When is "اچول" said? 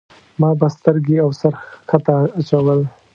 2.39-2.81